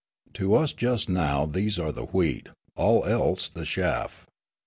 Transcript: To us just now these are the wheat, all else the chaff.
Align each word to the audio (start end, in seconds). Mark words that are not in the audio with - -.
To 0.33 0.55
us 0.55 0.73
just 0.73 1.09
now 1.09 1.45
these 1.45 1.77
are 1.77 1.91
the 1.91 2.05
wheat, 2.05 2.47
all 2.75 3.05
else 3.05 3.47
the 3.49 3.65
chaff. 3.65 4.25